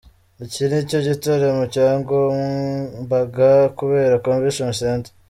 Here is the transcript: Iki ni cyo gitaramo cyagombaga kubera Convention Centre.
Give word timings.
Iki 0.45 0.63
ni 0.69 0.81
cyo 0.89 0.99
gitaramo 1.07 1.63
cyagombaga 1.73 3.49
kubera 3.77 4.21
Convention 4.25 4.71
Centre. 4.81 5.11